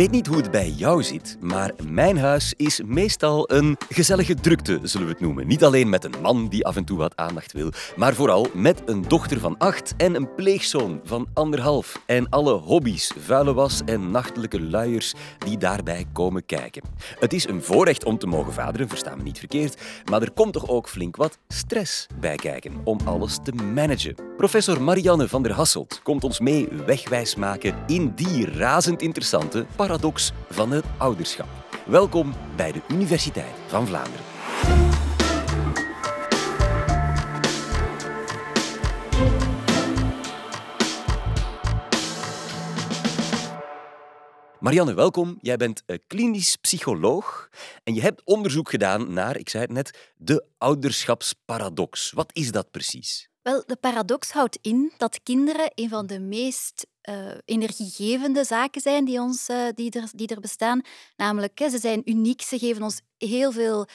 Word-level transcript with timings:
weet 0.00 0.10
niet 0.10 0.26
hoe 0.26 0.36
het 0.36 0.50
bij 0.50 0.68
jou 0.68 1.02
zit, 1.02 1.36
maar 1.40 1.72
mijn 1.88 2.18
huis 2.18 2.54
is 2.56 2.80
meestal 2.86 3.50
een 3.50 3.76
gezellige 3.88 4.34
drukte, 4.34 4.80
zullen 4.82 5.06
we 5.06 5.12
het 5.12 5.22
noemen. 5.22 5.46
Niet 5.46 5.64
alleen 5.64 5.88
met 5.88 6.04
een 6.04 6.20
man 6.22 6.48
die 6.48 6.66
af 6.66 6.76
en 6.76 6.84
toe 6.84 6.98
wat 6.98 7.16
aandacht 7.16 7.52
wil, 7.52 7.72
maar 7.96 8.14
vooral 8.14 8.46
met 8.54 8.82
een 8.86 9.04
dochter 9.08 9.40
van 9.40 9.58
acht 9.58 9.94
en 9.96 10.14
een 10.14 10.34
pleegzoon 10.34 11.00
van 11.04 11.28
anderhalf. 11.34 12.02
En 12.06 12.28
alle 12.28 12.52
hobby's, 12.52 13.12
vuile 13.18 13.54
was 13.54 13.80
en 13.84 14.10
nachtelijke 14.10 14.60
luiers 14.60 15.14
die 15.38 15.58
daarbij 15.58 16.04
komen 16.12 16.46
kijken. 16.46 16.82
Het 17.18 17.32
is 17.32 17.48
een 17.48 17.62
voorrecht 17.62 18.04
om 18.04 18.18
te 18.18 18.26
mogen 18.26 18.52
vaderen, 18.52 18.88
versta 18.88 19.16
me 19.16 19.22
niet 19.22 19.38
verkeerd, 19.38 19.80
maar 20.10 20.22
er 20.22 20.32
komt 20.32 20.52
toch 20.52 20.68
ook 20.68 20.88
flink 20.88 21.16
wat 21.16 21.38
stress 21.48 22.06
bij 22.20 22.36
kijken 22.36 22.72
om 22.84 22.98
alles 23.04 23.38
te 23.42 23.52
managen. 23.52 24.14
Professor 24.36 24.82
Marianne 24.82 25.28
van 25.28 25.42
der 25.42 25.52
Hasselt 25.52 26.00
komt 26.02 26.24
ons 26.24 26.40
mee 26.40 26.68
wegwijs 26.86 27.34
maken 27.34 27.74
in 27.86 28.12
die 28.14 28.50
razend 28.50 29.02
interessante 29.02 29.66
paradox 29.90 30.32
van 30.48 30.70
het 30.70 30.84
ouderschap. 30.98 31.48
Welkom 31.86 32.34
bij 32.56 32.72
de 32.72 32.80
Universiteit 32.88 33.52
van 33.66 33.86
Vlaanderen. 33.86 34.24
Marianne, 44.60 44.94
welkom. 44.94 45.38
Jij 45.40 45.56
bent 45.56 45.82
eh, 45.86 45.96
klinisch 46.06 46.56
psycholoog 46.56 47.48
en 47.84 47.94
je 47.94 48.00
hebt 48.00 48.22
onderzoek 48.24 48.70
gedaan 48.70 49.12
naar, 49.12 49.36
ik 49.36 49.48
zei 49.48 49.62
het 49.62 49.72
net, 49.72 50.12
de 50.16 50.44
ouderschapsparadox. 50.58 52.10
Wat 52.10 52.30
is 52.32 52.52
dat 52.52 52.70
precies? 52.70 53.30
Wel, 53.42 53.62
de 53.66 53.76
paradox 53.76 54.30
houdt 54.30 54.58
in 54.60 54.92
dat 54.96 55.22
kinderen 55.22 55.72
een 55.74 55.88
van 55.88 56.06
de 56.06 56.20
meest 56.20 56.86
energiegevende 57.44 58.44
zaken 58.44 58.80
zijn 58.80 59.04
die, 59.04 59.20
ons, 59.20 59.48
uh, 59.48 59.66
die, 59.74 59.90
er, 59.90 60.08
die 60.12 60.26
er 60.26 60.40
bestaan. 60.40 60.80
Namelijk, 61.16 61.60
ze 61.70 61.78
zijn 61.78 62.02
uniek, 62.04 62.42
ze 62.42 62.58
geven 62.58 62.82
ons 62.82 63.00
heel 63.18 63.52
veel 63.52 63.86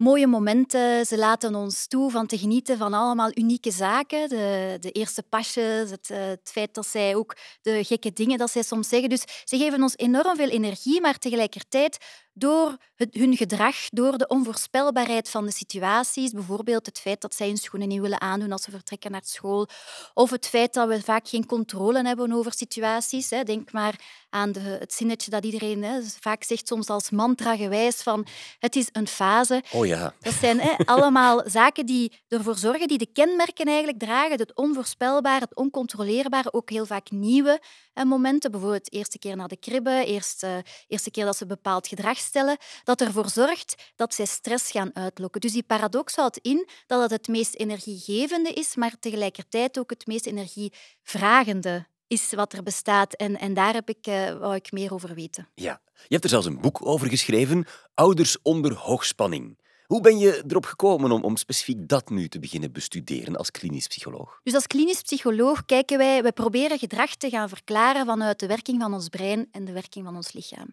mooie 0.00 0.26
momenten. 0.26 1.06
Ze 1.06 1.18
laten 1.18 1.54
ons 1.54 1.86
toe 1.86 2.10
van 2.10 2.26
te 2.26 2.38
genieten 2.38 2.78
van 2.78 2.94
allemaal 2.94 3.30
unieke 3.34 3.70
zaken. 3.70 4.28
De, 4.28 4.76
de 4.80 4.90
eerste 4.90 5.22
pasjes, 5.22 5.90
het, 5.90 6.10
eh, 6.10 6.26
het, 6.26 6.50
feit 6.52 6.74
dat 6.74 6.86
zij 6.86 7.14
ook 7.14 7.36
de 7.62 7.84
gekke 7.84 8.12
dingen 8.12 8.38
dat 8.38 8.50
zij 8.50 8.62
soms 8.62 8.88
zeggen. 8.88 9.08
Dus 9.08 9.24
ze 9.44 9.58
geven 9.58 9.82
ons 9.82 9.96
enorm 9.96 10.36
veel 10.36 10.48
energie, 10.48 11.00
maar 11.00 11.18
tegelijkertijd 11.18 11.98
door 12.40 12.76
het, 12.94 13.14
hun 13.14 13.36
gedrag, 13.36 13.76
door 13.88 14.18
de 14.18 14.26
onvoorspelbaarheid 14.26 15.28
van 15.28 15.44
de 15.44 15.52
situaties, 15.52 16.30
bijvoorbeeld 16.30 16.86
het 16.86 16.98
feit 16.98 17.20
dat 17.20 17.34
zij 17.34 17.46
hun 17.46 17.56
schoenen 17.56 17.88
niet 17.88 18.00
willen 18.00 18.20
aandoen 18.20 18.52
als 18.52 18.62
ze 18.62 18.70
vertrekken 18.70 19.10
naar 19.10 19.20
school, 19.24 19.68
of 20.14 20.30
het 20.30 20.46
feit 20.48 20.74
dat 20.74 20.88
we 20.88 21.02
vaak 21.02 21.28
geen 21.28 21.46
controle 21.46 22.06
hebben 22.06 22.32
over 22.32 22.52
situaties. 22.52 23.28
Denk 23.28 23.72
maar 23.72 23.94
aan 24.30 24.52
de, 24.52 24.60
het 24.60 24.92
zinnetje 24.92 25.30
dat 25.30 25.44
iedereen 25.44 25.82
hè, 25.82 26.00
vaak 26.20 26.42
zegt, 26.42 26.68
soms 26.68 26.88
als 26.88 27.10
mantra 27.10 27.56
gewijs, 27.56 28.02
van 28.02 28.26
het 28.58 28.76
is 28.76 28.88
een 28.92 29.08
fase. 29.08 29.62
Oh 29.72 29.86
ja. 29.86 30.14
Dat 30.20 30.34
zijn 30.34 30.60
hè, 30.60 30.76
allemaal 30.84 31.42
zaken 31.58 31.86
die 31.86 32.12
ervoor 32.28 32.56
zorgen, 32.56 32.88
die 32.88 32.98
de 32.98 33.12
kenmerken 33.12 33.66
eigenlijk 33.66 33.98
dragen, 33.98 34.38
het 34.38 34.54
onvoorspelbare, 34.54 35.44
het 35.44 35.56
oncontroleerbare, 35.56 36.52
ook 36.52 36.70
heel 36.70 36.86
vaak 36.86 37.10
nieuwe 37.10 37.60
momenten, 38.08 38.50
bijvoorbeeld 38.50 38.84
de 38.84 38.90
eerste 38.96 39.18
keer 39.18 39.36
naar 39.36 39.48
de 39.48 39.56
kribbe, 39.56 40.04
eerste, 40.06 40.64
eerste 40.88 41.10
keer 41.10 41.24
dat 41.24 41.36
ze 41.36 41.46
bepaald 41.46 41.86
gedrag 41.86 42.18
stellen, 42.18 42.56
dat 42.84 43.00
ervoor 43.00 43.28
zorgt 43.28 43.92
dat 43.96 44.14
zij 44.14 44.26
stress 44.26 44.70
gaan 44.70 44.90
uitlokken. 44.94 45.40
Dus 45.40 45.52
die 45.52 45.62
paradox 45.62 46.14
houdt 46.14 46.38
in 46.38 46.68
dat 46.86 47.00
het 47.00 47.10
het 47.10 47.28
meest 47.28 47.54
energiegevende 47.54 48.52
is, 48.52 48.76
maar 48.76 48.98
tegelijkertijd 49.00 49.78
ook 49.78 49.90
het 49.90 50.06
meest 50.06 50.26
energievragende 50.26 51.86
is 52.06 52.32
wat 52.32 52.52
er 52.52 52.62
bestaat. 52.62 53.14
En, 53.14 53.38
en 53.38 53.54
daar 53.54 53.74
heb 53.74 53.88
ik, 53.88 54.06
uh, 54.06 54.38
wou 54.38 54.54
ik 54.54 54.72
meer 54.72 54.92
over 54.92 55.14
weten. 55.14 55.48
Ja, 55.54 55.80
je 55.94 56.06
hebt 56.08 56.24
er 56.24 56.30
zelfs 56.30 56.46
een 56.46 56.60
boek 56.60 56.86
over 56.86 57.08
geschreven, 57.08 57.66
Ouders 57.94 58.42
onder 58.42 58.74
hoogspanning. 58.74 59.58
Hoe 59.90 60.00
ben 60.00 60.18
je 60.18 60.42
erop 60.48 60.66
gekomen 60.66 61.10
om, 61.12 61.22
om 61.22 61.36
specifiek 61.36 61.88
dat 61.88 62.10
nu 62.10 62.28
te 62.28 62.38
beginnen 62.38 62.72
bestuderen 62.72 63.36
als 63.36 63.50
klinisch 63.50 63.86
psycholoog? 63.86 64.40
Dus 64.42 64.54
als 64.54 64.66
klinisch 64.66 65.02
psycholoog 65.02 65.64
kijken 65.64 65.98
wij, 65.98 66.22
we 66.22 66.32
proberen 66.32 66.78
gedrag 66.78 67.14
te 67.14 67.30
gaan 67.30 67.48
verklaren 67.48 68.06
vanuit 68.06 68.38
de 68.38 68.46
werking 68.46 68.80
van 68.80 68.94
ons 68.94 69.08
brein 69.08 69.48
en 69.52 69.64
de 69.64 69.72
werking 69.72 70.04
van 70.04 70.16
ons 70.16 70.32
lichaam. 70.32 70.66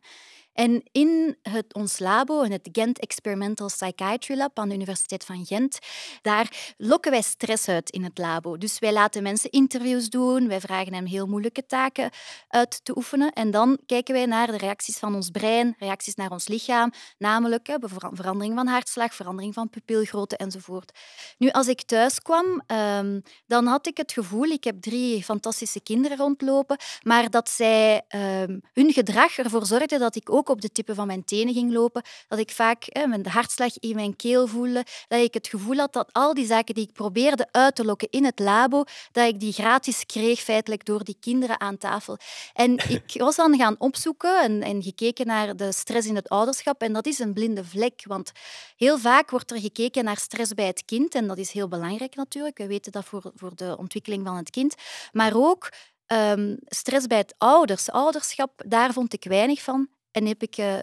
En 0.57 0.83
in 0.91 1.37
het, 1.41 1.73
ons 1.73 1.99
labo, 1.99 2.41
in 2.41 2.51
het 2.51 2.69
Gent 2.71 2.99
Experimental 2.99 3.67
Psychiatry 3.67 4.37
Lab 4.37 4.59
aan 4.59 4.69
de 4.69 4.75
Universiteit 4.75 5.25
van 5.25 5.45
Gent, 5.45 5.79
daar 6.21 6.73
lokken 6.77 7.11
wij 7.11 7.21
stress 7.21 7.67
uit 7.67 7.89
in 7.89 8.03
het 8.03 8.17
labo. 8.17 8.57
Dus 8.57 8.79
wij 8.79 8.93
laten 8.93 9.23
mensen 9.23 9.49
interviews 9.49 10.09
doen, 10.09 10.47
wij 10.47 10.59
vragen 10.59 10.93
hen 10.93 11.05
heel 11.05 11.25
moeilijke 11.25 11.65
taken 11.65 12.09
uit 12.47 12.85
te 12.85 12.97
oefenen 12.97 13.33
en 13.33 13.51
dan 13.51 13.79
kijken 13.85 14.13
wij 14.13 14.25
naar 14.25 14.47
de 14.47 14.57
reacties 14.57 14.97
van 14.97 15.15
ons 15.15 15.29
brein, 15.29 15.75
reacties 15.79 16.15
naar 16.15 16.31
ons 16.31 16.47
lichaam, 16.47 16.91
namelijk 17.17 17.77
verandering 18.11 18.55
van 18.55 18.67
hartslag, 18.67 19.13
verandering 19.13 19.53
van 19.53 19.69
pupilgrootte 19.69 20.37
enzovoort. 20.37 20.99
Nu, 21.37 21.49
als 21.49 21.67
ik 21.67 21.81
thuis 21.81 22.21
kwam, 22.21 22.61
ehm, 22.67 23.19
dan 23.45 23.65
had 23.65 23.87
ik 23.87 23.97
het 23.97 24.11
gevoel, 24.11 24.45
ik 24.45 24.63
heb 24.63 24.81
drie 24.81 25.23
fantastische 25.23 25.81
kinderen 25.81 26.17
rondlopen, 26.17 26.77
maar 27.03 27.29
dat 27.29 27.49
zij 27.49 28.01
ehm, 28.07 28.59
hun 28.73 28.93
gedrag 28.93 29.37
ervoor 29.37 29.65
zorgde 29.65 29.97
dat 29.97 30.15
ik 30.15 30.29
ook 30.29 30.45
op 30.49 30.61
de 30.61 30.71
tippen 30.71 30.95
van 30.95 31.07
mijn 31.07 31.23
tenen 31.23 31.53
ging 31.53 31.71
lopen, 31.73 32.01
dat 32.27 32.39
ik 32.39 32.51
vaak 32.51 32.83
hè, 32.87 33.07
mijn 33.07 33.27
hartslag 33.27 33.79
in 33.79 33.95
mijn 33.95 34.15
keel 34.15 34.47
voelde, 34.47 34.85
dat 35.07 35.19
ik 35.19 35.33
het 35.33 35.47
gevoel 35.47 35.77
had 35.77 35.93
dat 35.93 36.09
al 36.11 36.33
die 36.33 36.45
zaken 36.45 36.75
die 36.75 36.87
ik 36.87 36.93
probeerde 36.93 37.47
uit 37.51 37.75
te 37.75 37.85
lokken 37.85 38.07
in 38.09 38.25
het 38.25 38.39
labo, 38.39 38.83
dat 39.11 39.27
ik 39.27 39.39
die 39.39 39.53
gratis 39.53 40.05
kreeg 40.05 40.39
feitelijk 40.39 40.85
door 40.85 41.03
die 41.03 41.17
kinderen 41.19 41.59
aan 41.59 41.77
tafel. 41.77 42.17
En 42.53 42.77
ik 43.03 43.13
was 43.13 43.35
dan 43.35 43.57
gaan 43.57 43.75
opzoeken 43.77 44.41
en, 44.41 44.61
en 44.61 44.83
gekeken 44.83 45.25
naar 45.25 45.55
de 45.55 45.71
stress 45.71 46.07
in 46.07 46.15
het 46.15 46.29
ouderschap 46.29 46.81
en 46.81 46.93
dat 46.93 47.05
is 47.05 47.19
een 47.19 47.33
blinde 47.33 47.65
vlek, 47.65 48.01
want 48.05 48.31
heel 48.75 48.97
vaak 48.97 49.29
wordt 49.29 49.51
er 49.51 49.59
gekeken 49.59 50.03
naar 50.03 50.17
stress 50.17 50.53
bij 50.53 50.67
het 50.67 50.85
kind 50.85 51.15
en 51.15 51.27
dat 51.27 51.37
is 51.37 51.51
heel 51.51 51.67
belangrijk 51.67 52.15
natuurlijk. 52.15 52.57
We 52.57 52.67
weten 52.67 52.91
dat 52.91 53.05
voor, 53.05 53.31
voor 53.35 53.55
de 53.55 53.75
ontwikkeling 53.77 54.25
van 54.25 54.35
het 54.35 54.49
kind, 54.49 54.75
maar 55.11 55.35
ook 55.35 55.69
Um, 56.13 56.57
stress 56.65 57.07
bij 57.07 57.17
het 57.17 57.35
ouders, 57.37 57.89
ouderschap, 57.91 58.63
daar 58.67 58.93
vond 58.93 59.13
ik 59.13 59.23
weinig 59.23 59.61
van. 59.61 59.89
En 60.11 60.25
heb 60.25 60.41
ik 60.41 60.57
uh, 60.57 60.77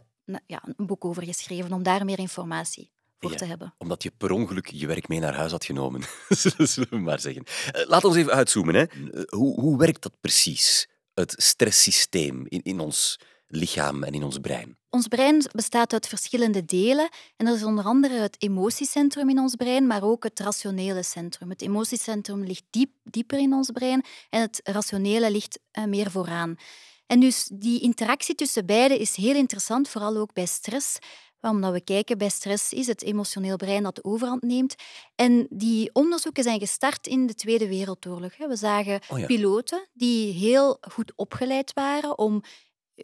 ja, 0.47 0.63
een 0.77 0.87
boek 0.87 1.05
over 1.05 1.23
geschreven 1.23 1.73
om 1.73 1.83
daar 1.83 2.05
meer 2.05 2.19
informatie 2.19 2.93
voor 3.19 3.37
te 3.37 3.45
hebben. 3.45 3.75
Omdat 3.79 4.03
je 4.03 4.11
per 4.11 4.31
ongeluk 4.31 4.67
je 4.67 4.87
werk 4.87 5.09
mee 5.09 5.21
naar 5.21 5.35
huis 5.35 5.51
had 5.51 5.65
genomen, 5.65 6.03
zullen 6.59 6.91
we 6.91 6.99
maar 6.99 7.21
zeggen. 7.21 7.45
Uh, 7.77 7.87
laat 7.87 8.05
ons 8.05 8.17
even 8.17 8.33
uitzoomen. 8.33 8.75
Hè. 8.75 8.85
Uh, 8.95 9.23
hoe, 9.29 9.61
hoe 9.61 9.79
werkt 9.79 10.03
dat 10.03 10.21
precies, 10.21 10.89
het 11.15 11.35
stresssysteem 11.37 12.47
in, 12.49 12.63
in 12.63 12.81
ons 12.81 13.19
lichaam 13.47 14.03
en 14.03 14.13
in 14.13 14.23
ons 14.23 14.39
brein? 14.39 14.77
Ons 14.91 15.09
brein 15.09 15.45
bestaat 15.53 15.93
uit 15.93 16.07
verschillende 16.07 16.65
delen. 16.65 17.09
En 17.37 17.47
dat 17.47 17.57
is 17.57 17.65
onder 17.65 17.85
andere 17.85 18.15
het 18.15 18.37
emotiecentrum 18.39 19.29
in 19.29 19.39
ons 19.39 19.55
brein, 19.55 19.87
maar 19.87 20.03
ook 20.03 20.23
het 20.25 20.41
rationele 20.41 21.03
centrum. 21.03 21.51
Het 21.51 21.63
emotiecentrum 21.63 22.45
ligt 22.45 22.65
diep, 22.71 22.91
dieper 23.05 23.39
in 23.39 23.53
ons 23.53 23.71
brein 23.71 24.05
en 24.31 24.41
het 24.41 24.61
rationele 24.65 25.31
ligt 25.31 25.59
meer 25.87 26.11
vooraan. 26.11 26.57
En 27.07 27.21
dus 27.21 27.49
die 27.53 27.81
interactie 27.81 28.35
tussen 28.35 28.67
beiden 28.67 28.99
is 28.99 29.17
heel 29.17 29.35
interessant, 29.35 29.89
vooral 29.89 30.17
ook 30.17 30.33
bij 30.33 30.47
stress. 30.47 30.99
Omdat 31.41 31.73
we 31.73 31.81
kijken, 31.81 32.19
bij 32.19 32.29
stress 32.29 32.73
is 32.73 32.87
het 32.87 33.03
emotioneel 33.03 33.57
brein 33.57 33.83
dat 33.83 33.95
de 33.95 34.05
overhand 34.05 34.43
neemt. 34.43 34.75
En 35.15 35.47
die 35.51 35.91
onderzoeken 35.93 36.43
zijn 36.43 36.59
gestart 36.59 37.07
in 37.07 37.27
de 37.27 37.35
Tweede 37.35 37.69
Wereldoorlog. 37.69 38.37
We 38.37 38.57
zagen 38.57 39.01
oh 39.09 39.27
piloten 39.27 39.89
die 39.93 40.33
heel 40.33 40.79
goed 40.81 41.13
opgeleid 41.17 41.73
waren 41.73 42.19
om 42.19 42.43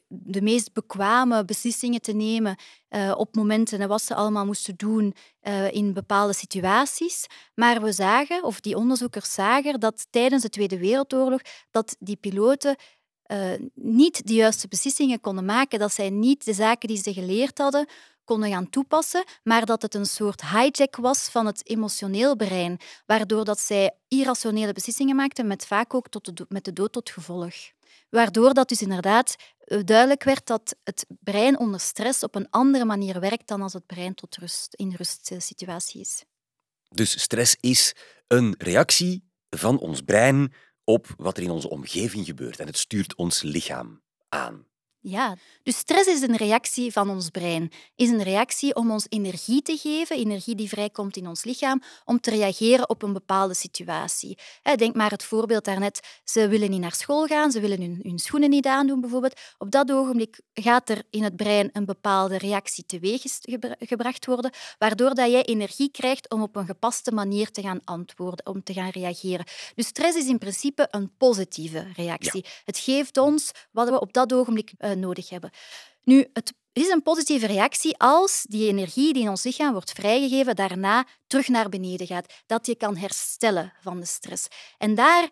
de 0.09 0.43
meest 0.43 0.73
bekwame 0.73 1.45
beslissingen 1.45 2.01
te 2.01 2.13
nemen 2.13 2.57
uh, 2.91 3.15
op 3.17 3.35
momenten 3.35 3.81
en 3.81 3.89
wat 3.89 4.03
ze 4.03 4.15
allemaal 4.15 4.47
moesten 4.47 4.77
doen 4.77 5.15
uh, 5.43 5.73
in 5.73 5.93
bepaalde 5.93 6.33
situaties. 6.33 7.27
Maar 7.55 7.83
we 7.83 7.93
zagen, 7.93 8.45
of 8.45 8.61
die 8.61 8.77
onderzoekers 8.77 9.35
zagen, 9.35 9.81
dat 9.81 10.07
tijdens 10.11 10.43
de 10.43 10.49
Tweede 10.49 10.79
Wereldoorlog 10.79 11.41
dat 11.71 11.97
die 11.99 12.17
piloten 12.17 12.77
uh, 13.33 13.69
niet 13.75 14.27
de 14.27 14.35
juiste 14.35 14.69
beslissingen 14.69 15.21
konden 15.21 15.45
maken, 15.45 15.79
dat 15.79 15.93
zij 15.93 16.11
niet 16.11 16.45
de 16.45 16.53
zaken 16.53 16.89
die 16.89 17.03
ze 17.03 17.13
geleerd 17.13 17.59
hadden 17.59 17.87
konden 18.25 18.51
gaan 18.51 18.71
toepassen, 18.71 19.25
maar 19.43 19.67
dat 19.67 19.83
het 19.83 19.95
een 19.95 20.07
soort 20.07 20.43
hijack 20.51 20.97
was 20.97 21.29
van 21.29 21.47
het 21.47 21.69
emotioneel 21.69 22.37
brein, 22.37 22.81
waardoor 23.07 23.45
dat 23.45 23.61
zij 23.61 23.95
irrationele 24.09 24.73
beslissingen 24.73 25.17
maakten 25.17 25.47
met 25.47 25.67
vaak 25.67 25.95
ook 25.95 26.09
tot 26.09 26.37
de 26.37 26.47
met 26.49 26.65
de 26.65 26.73
dood 26.73 26.93
tot 26.93 27.11
gevolg. 27.11 27.55
Waardoor 28.11 28.55
dat 28.55 28.69
dus 28.69 28.83
inderdaad 28.83 29.37
eh, 29.59 29.81
duidelijk 29.85 30.25
werd 30.25 30.47
dat 30.47 30.77
het 30.85 31.07
brein 31.09 31.59
onder 31.59 31.81
stress 31.81 32.23
op 32.23 32.35
een 32.35 32.51
andere 32.51 32.85
manier 32.85 33.21
werkt 33.21 33.49
dan 33.49 33.63
als 33.63 33.73
het 33.73 33.87
brein 33.87 34.15
tot 34.15 34.37
rust, 34.37 34.75
in 34.75 34.95
rustsituatie 34.97 36.01
is. 36.01 36.25
Dus 36.89 37.21
stress 37.21 37.57
is 37.61 37.95
een 38.27 38.55
reactie 38.59 39.25
van 39.51 39.79
ons 39.79 40.01
brein 40.01 40.53
op 40.91 41.15
wat 41.17 41.37
er 41.37 41.43
in 41.43 41.51
onze 41.51 41.71
omgeving 41.71 42.27
gebeurt. 42.27 42.61
En 42.61 42.67
het 42.67 42.79
stuurt 42.79 43.15
ons 43.15 43.43
lichaam 43.43 44.03
aan. 44.29 44.70
Ja, 45.03 45.37
dus 45.63 45.77
stress 45.77 46.09
is 46.09 46.21
een 46.23 46.37
reactie 46.37 46.93
van 46.93 47.11
ons 47.11 47.29
brein. 47.29 47.73
Is 47.97 48.09
een 48.09 48.23
reactie 48.23 48.75
om 48.75 48.91
ons 48.91 49.07
energie 49.09 49.63
te 49.63 49.77
geven, 49.77 50.17
energie 50.17 50.55
die 50.55 50.69
vrijkomt 50.69 51.17
in 51.17 51.27
ons 51.27 51.45
lichaam, 51.45 51.83
om 52.05 52.21
te 52.21 52.31
reageren 52.31 52.89
op 52.89 53.03
een 53.03 53.13
bepaalde 53.13 53.55
situatie. 53.55 54.39
Denk 54.77 54.95
maar 54.95 55.11
het 55.11 55.25
voorbeeld 55.25 55.65
daarnet. 55.65 56.01
Ze 56.25 56.49
willen 56.49 56.71
niet 56.71 56.81
naar 56.81 56.95
school 56.95 57.27
gaan, 57.27 57.51
ze 57.51 57.61
willen 57.61 57.81
hun, 57.81 58.01
hun 58.03 58.19
schoenen 58.19 58.51
niet 58.51 58.67
aandoen 58.67 59.01
bijvoorbeeld. 59.01 59.41
Op 59.59 59.71
dat 59.71 59.93
ogenblik 59.93 60.41
gaat 60.55 60.89
er 60.89 61.03
in 61.11 61.23
het 61.23 61.37
brein 61.37 61.71
een 61.73 61.85
bepaalde 61.85 62.39
reactie 62.39 62.85
teweeggebracht 62.87 64.27
worden, 64.27 64.51
waardoor 64.79 65.15
dat 65.15 65.31
jij 65.31 65.45
energie 65.45 65.91
krijgt 65.91 66.31
om 66.31 66.43
op 66.43 66.57
een 66.57 66.67
gepaste 66.67 67.13
manier 67.13 67.51
te 67.51 67.63
gaan 67.63 67.81
antwoorden, 67.85 68.47
om 68.47 68.63
te 68.63 68.73
gaan 68.73 68.91
reageren. 68.91 69.47
Dus 69.75 69.87
stress 69.87 70.17
is 70.17 70.27
in 70.27 70.39
principe 70.39 70.89
een 70.91 71.17
positieve 71.17 71.87
reactie. 71.97 72.45
Het 72.65 72.79
geeft 72.79 73.19
ons 73.19 73.51
wat 73.71 73.89
we 73.89 74.01
op 74.01 74.13
dat 74.13 74.33
ogenblik 74.33 74.73
uh, 74.79 74.90
nodig 74.99 75.29
hebben. 75.29 75.51
Nu, 76.03 76.29
het 76.33 76.53
is 76.73 76.89
een 76.89 77.03
positieve 77.03 77.47
reactie 77.47 77.99
als 77.99 78.45
die 78.49 78.69
energie 78.69 79.13
die 79.13 79.23
in 79.23 79.29
ons 79.29 79.45
lichaam 79.45 79.73
wordt 79.73 79.93
vrijgegeven 79.93 80.57
daarna 80.57 81.07
terug 81.27 81.49
naar 81.49 81.69
beneden 81.69 82.07
gaat. 82.07 82.33
Dat 82.47 82.67
je 82.67 82.75
kan 82.75 82.97
herstellen 82.97 83.73
van 83.81 84.01
de 84.01 84.07
stress. 84.07 84.47
En 84.79 84.95
daar 84.95 85.29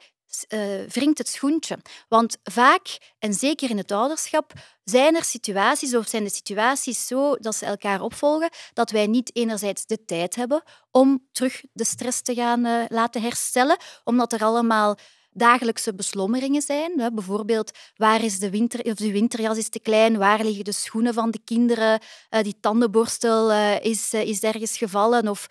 uh, 0.48 0.82
wringt 0.88 1.18
het 1.18 1.28
schoentje. 1.28 1.78
Want 2.08 2.36
vaak, 2.42 3.14
en 3.18 3.34
zeker 3.34 3.70
in 3.70 3.76
het 3.76 3.92
ouderschap, 3.92 4.52
zijn 4.84 5.16
er 5.16 5.24
situaties 5.24 5.94
of 5.94 6.08
zijn 6.08 6.24
de 6.24 6.30
situaties 6.30 7.06
zo 7.06 7.36
dat 7.36 7.54
ze 7.54 7.66
elkaar 7.66 8.00
opvolgen 8.00 8.50
dat 8.72 8.90
wij 8.90 9.06
niet 9.06 9.36
enerzijds 9.36 9.86
de 9.86 10.04
tijd 10.04 10.34
hebben 10.34 10.62
om 10.90 11.26
terug 11.32 11.62
de 11.72 11.84
stress 11.84 12.22
te 12.22 12.34
gaan 12.34 12.66
uh, 12.66 12.84
laten 12.88 13.22
herstellen, 13.22 13.76
omdat 14.04 14.32
er 14.32 14.44
allemaal 14.44 14.98
dagelijkse 15.38 15.94
beslommeringen 15.94 16.62
zijn. 16.62 17.10
Bijvoorbeeld, 17.14 17.70
waar 17.96 18.24
is 18.24 18.38
de, 18.38 18.50
winter, 18.50 18.80
of 18.84 18.94
de 18.94 19.12
winterjas 19.12 19.58
is 19.58 19.68
te 19.68 19.80
klein, 19.80 20.18
waar 20.18 20.44
liggen 20.44 20.64
de 20.64 20.72
schoenen 20.72 21.14
van 21.14 21.30
de 21.30 21.40
kinderen, 21.44 22.00
uh, 22.30 22.42
die 22.42 22.56
tandenborstel 22.60 23.50
uh, 23.50 23.80
is, 23.80 24.14
uh, 24.14 24.22
is 24.22 24.40
ergens 24.40 24.76
gevallen 24.76 25.28
of 25.28 25.46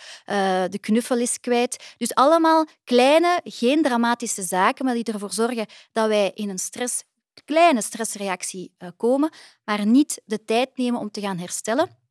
de 0.70 0.78
knuffel 0.82 1.18
is 1.18 1.40
kwijt. 1.40 1.94
Dus 1.98 2.14
allemaal 2.14 2.66
kleine, 2.84 3.42
geen 3.44 3.84
dramatische 3.84 4.44
zaken, 4.44 4.86
maar 4.86 4.94
die 4.94 5.04
ervoor 5.04 5.34
zorgen 5.34 5.66
dat 5.92 6.08
wij 6.08 6.32
in 6.34 6.50
een 6.50 6.60
stress, 6.60 7.04
kleine 7.46 7.82
stressreactie 7.82 8.76
komen, 8.98 9.32
maar 9.66 9.86
niet 9.86 10.22
de 10.26 10.46
tijd 10.46 10.70
nemen 10.76 11.00
om 11.00 11.12
te 11.12 11.22
gaan 11.22 11.38
herstellen 11.38 12.07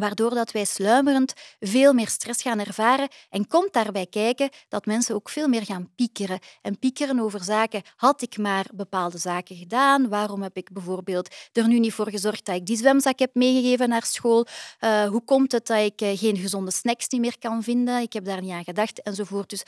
waardoor 0.00 0.34
dat 0.34 0.52
wij 0.52 0.64
sluimerend 0.64 1.32
veel 1.60 1.92
meer 1.92 2.08
stress 2.08 2.42
gaan 2.42 2.58
ervaren 2.58 3.08
en 3.30 3.46
komt 3.46 3.72
daarbij 3.72 4.06
kijken 4.06 4.48
dat 4.68 4.86
mensen 4.86 5.14
ook 5.14 5.28
veel 5.28 5.48
meer 5.48 5.64
gaan 5.64 5.90
piekeren. 5.96 6.38
En 6.62 6.78
piekeren 6.78 7.20
over 7.20 7.44
zaken, 7.44 7.82
had 7.96 8.22
ik 8.22 8.38
maar 8.38 8.66
bepaalde 8.74 9.18
zaken 9.18 9.56
gedaan? 9.56 10.08
Waarom 10.08 10.42
heb 10.42 10.56
ik 10.56 10.72
bijvoorbeeld 10.72 11.34
er 11.52 11.68
nu 11.68 11.78
niet 11.78 11.92
voor 11.92 12.10
gezorgd 12.10 12.44
dat 12.46 12.54
ik 12.54 12.66
die 12.66 12.76
zwemzak 12.76 13.18
heb 13.18 13.34
meegegeven 13.34 13.88
naar 13.88 14.04
school? 14.04 14.46
Uh, 14.80 15.08
hoe 15.08 15.24
komt 15.24 15.52
het 15.52 15.66
dat 15.66 15.78
ik 15.78 16.00
uh, 16.00 16.18
geen 16.18 16.36
gezonde 16.36 16.70
snacks 16.70 17.08
niet 17.08 17.20
meer 17.20 17.38
kan 17.38 17.62
vinden? 17.62 18.00
Ik 18.00 18.12
heb 18.12 18.24
daar 18.24 18.40
niet 18.40 18.50
aan 18.50 18.64
gedacht, 18.64 19.02
enzovoort. 19.02 19.50
Dus 19.50 19.62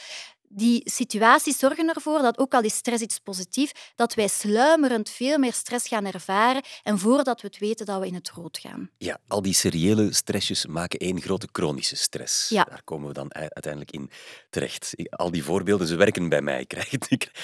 die 0.55 0.81
situaties 0.85 1.59
zorgen 1.59 1.95
ervoor 1.95 2.23
dat, 2.23 2.39
ook 2.39 2.55
al 2.55 2.63
is 2.63 2.75
stress 2.75 3.03
iets 3.03 3.19
positiefs, 3.19 3.73
dat 3.97 4.15
wij 4.15 4.29
sluimerend 4.29 5.11
veel 5.11 5.39
meer 5.39 5.53
stress 5.53 5.89
gaan 5.89 6.07
ervaren 6.07 6.63
en 6.83 6.99
voordat 6.99 7.41
we 7.41 7.47
het 7.47 7.59
weten 7.59 7.87
dat 7.87 8.01
we 8.01 8.07
in 8.07 8.15
het 8.15 8.31
rood 8.31 8.59
gaan. 8.59 8.91
Ja, 8.99 9.19
al 9.29 9.43
die 9.43 9.55
seriële 9.55 10.13
stressjes 10.13 10.67
maken 10.67 10.99
één 10.99 11.21
grote 11.21 11.49
chronische 11.53 11.97
stress. 11.97 12.49
Ja. 12.49 12.65
Daar 12.65 12.83
komen 12.85 13.09
we 13.09 13.15
dan 13.15 13.35
uiteindelijk 13.35 13.93
in 13.93 14.11
terecht. 14.51 14.93
Al 15.11 15.31
die 15.31 15.45
voorbeelden, 15.45 15.87
ze 15.87 15.97
werken 15.97 16.29
bij 16.29 16.43
mij. 16.43 16.67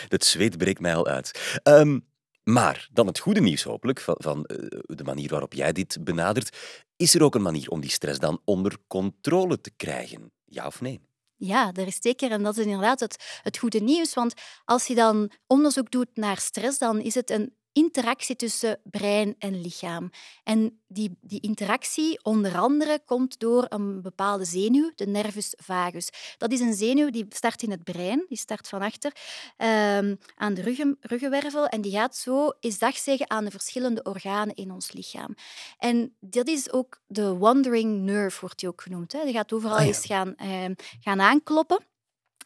Het, 0.08 0.24
zweet 0.24 0.58
breekt 0.58 0.80
mij 0.80 0.94
al 0.94 1.06
uit. 1.06 1.60
Um, 1.62 2.06
maar 2.44 2.88
dan 2.92 3.06
het 3.06 3.18
goede 3.18 3.40
nieuws 3.40 3.62
hopelijk, 3.62 4.00
van, 4.00 4.14
van 4.18 4.38
uh, 4.46 4.68
de 4.86 5.04
manier 5.04 5.28
waarop 5.28 5.52
jij 5.52 5.72
dit 5.72 5.98
benadert. 6.00 6.56
Is 6.96 7.14
er 7.14 7.22
ook 7.22 7.34
een 7.34 7.42
manier 7.42 7.68
om 7.68 7.80
die 7.80 7.90
stress 7.90 8.18
dan 8.18 8.40
onder 8.44 8.76
controle 8.86 9.60
te 9.60 9.70
krijgen? 9.76 10.32
Ja 10.44 10.66
of 10.66 10.80
nee? 10.80 11.00
Ja, 11.38 11.72
er 11.72 11.86
is 11.86 11.98
zeker. 12.00 12.30
En 12.30 12.42
dat 12.42 12.56
is 12.56 12.64
inderdaad 12.64 13.00
het, 13.00 13.40
het 13.42 13.58
goede 13.58 13.80
nieuws. 13.80 14.14
Want 14.14 14.34
als 14.64 14.86
je 14.86 14.94
dan 14.94 15.30
onderzoek 15.46 15.90
doet 15.90 16.08
naar 16.16 16.38
stress, 16.38 16.78
dan 16.78 17.00
is 17.00 17.14
het 17.14 17.30
een 17.30 17.56
interactie 17.78 18.36
tussen 18.36 18.80
brein 18.84 19.34
en 19.38 19.60
lichaam. 19.60 20.10
En 20.44 20.80
die, 20.86 21.18
die 21.20 21.40
interactie 21.40 22.24
onder 22.24 22.58
andere 22.58 23.00
komt 23.04 23.38
door 23.38 23.66
een 23.68 24.02
bepaalde 24.02 24.44
zenuw, 24.44 24.90
de 24.94 25.06
nervus 25.06 25.54
vagus. 25.56 26.08
Dat 26.38 26.52
is 26.52 26.60
een 26.60 26.74
zenuw 26.74 27.10
die 27.10 27.26
start 27.28 27.62
in 27.62 27.70
het 27.70 27.84
brein, 27.84 28.24
die 28.28 28.38
start 28.38 28.68
van 28.68 28.82
achter 28.82 29.12
um, 29.56 30.18
aan 30.36 30.54
de 30.54 30.62
ruggen, 30.62 30.96
ruggenwervel 31.00 31.66
en 31.66 31.80
die 31.80 31.92
gaat 31.92 32.16
zo 32.16 32.50
eens 32.60 32.78
dag 32.78 32.96
zeggen 32.96 33.30
aan 33.30 33.44
de 33.44 33.50
verschillende 33.50 34.02
organen 34.02 34.54
in 34.54 34.70
ons 34.72 34.92
lichaam. 34.92 35.34
En 35.78 36.14
dat 36.20 36.48
is 36.48 36.72
ook 36.72 37.00
de 37.06 37.36
wandering 37.36 38.00
nerve, 38.00 38.40
wordt 38.40 38.58
die 38.58 38.68
ook 38.68 38.82
genoemd. 38.82 39.12
Hè. 39.12 39.24
Die 39.24 39.32
gaat 39.32 39.52
overal 39.52 39.76
ah, 39.76 39.86
eens 39.86 40.06
gaan, 40.06 40.34
uh, 40.42 40.64
gaan 41.00 41.20
aankloppen. 41.20 41.86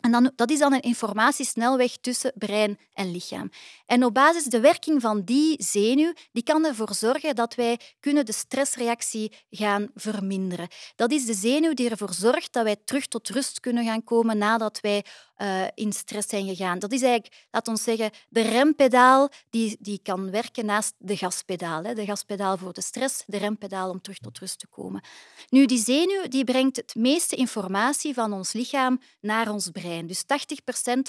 En 0.02 0.10
dan, 0.10 0.32
dat 0.36 0.50
is 0.50 0.58
dan 0.58 0.72
een 0.72 0.80
informatiesnelweg 0.80 1.96
tussen 1.96 2.32
brein 2.34 2.78
en 2.94 3.10
lichaam. 3.10 3.50
En 3.86 4.04
op 4.04 4.14
basis 4.14 4.44
de 4.44 4.60
werking 4.60 5.00
van 5.00 5.22
die 5.24 5.62
zenuw, 5.62 6.12
die 6.32 6.42
kan 6.42 6.66
ervoor 6.66 6.94
zorgen 6.94 7.34
dat 7.34 7.54
wij 7.54 7.78
kunnen 8.00 8.26
de 8.26 8.32
stressreactie 8.32 9.32
gaan 9.50 9.88
verminderen. 9.94 10.68
Dat 10.96 11.12
is 11.12 11.26
de 11.26 11.34
zenuw 11.34 11.74
die 11.74 11.90
ervoor 11.90 12.12
zorgt 12.12 12.52
dat 12.52 12.64
wij 12.64 12.76
terug 12.84 13.06
tot 13.06 13.28
rust 13.28 13.60
kunnen 13.60 13.84
gaan 13.84 14.04
komen 14.04 14.38
nadat 14.38 14.80
wij 14.80 15.04
uh, 15.42 15.64
in 15.74 15.92
stress 15.92 16.28
zijn 16.28 16.46
gegaan. 16.46 16.78
Dat 16.78 16.92
is 16.92 17.02
eigenlijk, 17.02 17.46
laat 17.50 17.68
ons 17.68 17.82
zeggen, 17.82 18.10
de 18.28 18.40
rempedaal 18.40 19.30
die, 19.50 19.76
die 19.80 20.00
kan 20.02 20.30
werken 20.30 20.66
naast 20.66 20.94
de 20.98 21.16
gaspedaal. 21.16 21.84
Hè. 21.84 21.94
De 21.94 22.04
gaspedaal 22.04 22.56
voor 22.56 22.72
de 22.72 22.82
stress, 22.82 23.22
de 23.26 23.36
rempedaal 23.36 23.90
om 23.90 24.00
terug 24.00 24.18
tot 24.18 24.38
rust 24.38 24.58
te 24.58 24.66
komen. 24.66 25.02
Nu, 25.48 25.66
die 25.66 25.78
zenuw 25.78 26.28
die 26.28 26.44
brengt 26.44 26.76
het 26.76 26.94
meeste 26.94 27.36
informatie 27.36 28.14
van 28.14 28.32
ons 28.32 28.52
lichaam 28.52 29.00
naar 29.20 29.50
ons 29.50 29.70
brein. 29.70 30.06
Dus 30.06 30.22
80% 30.22 30.26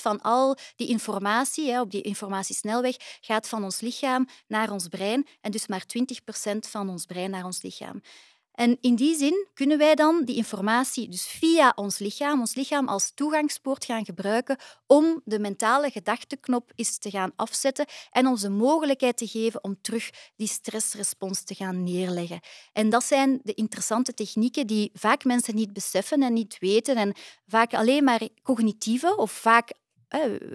van 0.02 0.22
al 0.22 0.58
die 0.76 0.88
informatie 0.88 1.72
hè, 1.72 1.82
op 1.82 1.92
die 1.92 2.02
informatiesnelweg 2.02 2.96
gaat 3.22 3.48
van 3.48 3.64
ons 3.64 3.80
lichaam 3.80 4.28
naar 4.48 4.72
ons 4.72 4.88
brein 4.88 5.28
en 5.42 5.52
dus 5.52 5.68
maar 5.68 5.86
20% 6.46 6.58
van 6.60 6.90
ons 6.90 7.06
brein 7.06 7.30
naar 7.30 7.46
ons 7.46 7.62
lichaam. 7.62 8.02
En 8.54 8.78
in 8.82 8.96
die 8.96 9.16
zin 9.16 9.48
kunnen 9.54 9.78
wij 9.78 9.96
dan 9.96 10.24
die 10.26 10.36
informatie 10.36 11.10
dus 11.10 11.26
via 11.26 11.74
ons 11.76 11.98
lichaam, 11.98 12.40
ons 12.40 12.56
lichaam 12.56 12.88
als 12.88 13.12
toegangspoort 13.16 13.86
gaan 13.86 14.06
gebruiken 14.06 14.58
om 14.88 15.22
de 15.26 15.40
mentale 15.40 15.90
gedachteknop 15.90 16.72
eens 16.76 16.98
te 16.98 17.10
gaan 17.10 17.32
afzetten 17.36 17.86
en 18.12 18.28
ons 18.28 18.42
de 18.42 18.50
mogelijkheid 18.50 19.18
te 19.18 19.28
geven 19.28 19.64
om 19.64 19.82
terug 19.82 20.10
die 20.36 20.48
stressrespons 20.48 21.44
te 21.44 21.56
gaan 21.56 21.84
neerleggen. 21.84 22.40
En 22.74 22.90
dat 22.90 23.04
zijn 23.04 23.40
de 23.44 23.54
interessante 23.54 24.14
technieken 24.14 24.68
die 24.68 24.90
vaak 24.94 25.24
mensen 25.24 25.56
niet 25.56 25.74
beseffen 25.74 26.24
en 26.24 26.34
niet 26.34 26.58
weten 26.60 26.96
en 26.96 27.14
vaak 27.48 27.74
alleen 27.74 28.04
maar 28.04 28.28
cognitieve 28.44 29.18
of 29.18 29.32
vaak 29.32 29.72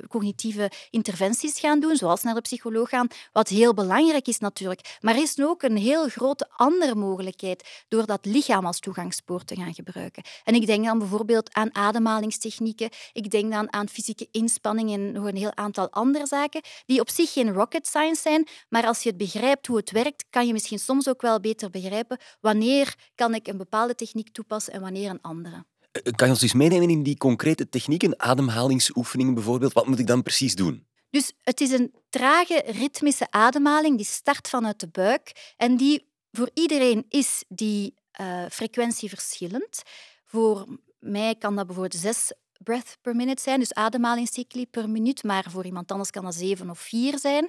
cognitieve 0.08 0.70
interventies 0.90 1.60
gaan 1.60 1.80
doen, 1.80 1.96
zoals 1.96 2.22
naar 2.22 2.34
de 2.34 2.40
psycholoog 2.40 2.88
gaan, 2.88 3.06
wat 3.32 3.48
heel 3.48 3.74
belangrijk 3.74 4.28
is 4.28 4.38
natuurlijk. 4.38 4.98
Maar 5.00 5.14
er 5.14 5.22
is 5.22 5.40
ook 5.40 5.62
een 5.62 5.76
heel 5.76 6.08
grote 6.08 6.48
andere 6.50 6.94
mogelijkheid 6.94 7.84
door 7.88 8.06
dat 8.06 8.24
lichaam 8.26 8.66
als 8.66 8.80
toegangspoort 8.80 9.46
te 9.46 9.54
gaan 9.54 9.74
gebruiken. 9.74 10.22
En 10.44 10.54
ik 10.54 10.66
denk 10.66 10.84
dan 10.84 10.98
bijvoorbeeld 10.98 11.54
aan 11.54 11.74
ademhalingstechnieken, 11.74 12.88
ik 13.12 13.30
denk 13.30 13.52
dan 13.52 13.72
aan 13.72 13.88
fysieke 13.88 14.28
inspanning 14.30 14.92
en 14.92 15.12
nog 15.12 15.24
een 15.24 15.36
heel 15.36 15.56
aantal 15.56 15.90
andere 15.90 16.26
zaken, 16.26 16.60
die 16.86 17.00
op 17.00 17.10
zich 17.10 17.32
geen 17.32 17.52
rocket 17.52 17.86
science 17.86 18.20
zijn, 18.20 18.48
maar 18.68 18.86
als 18.86 19.02
je 19.02 19.08
het 19.08 19.18
begrijpt 19.18 19.66
hoe 19.66 19.76
het 19.76 19.90
werkt, 19.90 20.24
kan 20.30 20.46
je 20.46 20.52
misschien 20.52 20.78
soms 20.78 21.08
ook 21.08 21.22
wel 21.22 21.40
beter 21.40 21.70
begrijpen 21.70 22.18
wanneer 22.40 22.94
kan 23.14 23.34
ik 23.34 23.46
een 23.46 23.56
bepaalde 23.56 23.94
techniek 23.94 24.32
toepassen 24.32 24.72
en 24.72 24.80
wanneer 24.80 25.10
een 25.10 25.22
andere. 25.22 25.64
Eh, 26.02 26.12
kan 26.12 26.26
je 26.26 26.32
ons 26.32 26.42
eens 26.42 26.52
meenemen 26.52 26.90
in 26.90 27.02
die 27.02 27.16
concrete 27.16 27.68
technieken, 27.68 28.20
ademhalingsoefeningen 28.20 29.34
bijvoorbeeld? 29.34 29.72
Wat 29.72 29.86
moet 29.86 29.98
ik 29.98 30.06
dan 30.06 30.22
precies 30.22 30.54
doen? 30.54 30.86
Dus 31.10 31.32
het 31.42 31.60
is 31.60 31.70
een 31.70 31.94
trage, 32.08 32.62
ritmische 32.66 33.30
ademhaling 33.30 33.96
die 33.96 34.06
start 34.06 34.48
vanuit 34.48 34.80
de 34.80 34.88
buik 34.88 35.54
en 35.56 35.76
die 35.76 36.06
voor 36.30 36.50
iedereen 36.54 37.04
is 37.08 37.44
die 37.48 37.94
uh, 38.20 38.44
frequentie 38.50 39.08
verschillend. 39.08 39.82
Voor 40.24 40.66
mij 40.98 41.34
kan 41.34 41.56
dat 41.56 41.66
bijvoorbeeld 41.66 42.02
zes 42.02 42.32
breath 42.58 42.96
per 43.00 43.16
minute 43.16 43.42
zijn, 43.42 43.58
dus 43.58 43.74
ademhalingscycli 43.74 44.66
per 44.66 44.90
minuut, 44.90 45.22
maar 45.22 45.44
voor 45.50 45.64
iemand 45.64 45.90
anders 45.90 46.10
kan 46.10 46.24
dat 46.24 46.34
zeven 46.34 46.70
of 46.70 46.78
vier 46.78 47.18
zijn. 47.18 47.48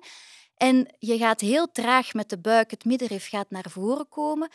En 0.56 0.96
je 1.00 1.18
gaat 1.18 1.42
heel 1.42 1.72
traag 1.72 2.14
met 2.14 2.30
de 2.30 2.40
buik, 2.40 2.72
het 2.72 2.86
middenrif 2.86 3.30
gaat 3.30 3.50
naar 3.50 3.70
voren 3.70 4.10
komen, 4.10 4.50